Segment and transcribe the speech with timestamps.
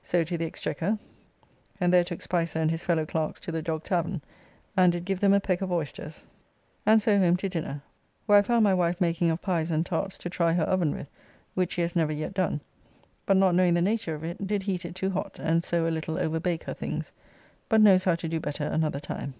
[0.00, 0.96] So to the Exchequer,
[1.80, 4.22] and there took Spicer and his fellow clerks to the Dog tavern,
[4.76, 6.24] and did give them a peck of oysters,
[6.86, 7.82] and so home to dinner,
[8.26, 11.08] where I found my wife making of pies and tarts to try, her oven with,
[11.54, 12.60] which she has never yet done,
[13.26, 15.90] but not knowing the nature of it, did heat it too hot, and so a
[15.90, 17.10] little overbake her things,
[17.68, 19.34] but knows how to do better another time.